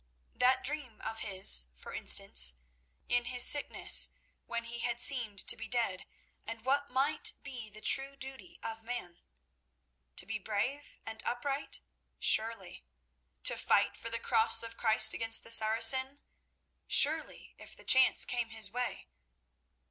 [0.33, 2.55] That dream of his, for instance,
[3.07, 4.09] in his sickness,
[4.47, 6.07] when he had seemed to be dead,
[6.43, 9.21] and what might be the true duty of man.
[10.15, 11.81] To be brave and upright?
[12.17, 12.83] Surely.
[13.43, 16.17] To fight for the Cross of Christ against the Saracen?
[16.87, 19.07] Surely, if the chance came his way.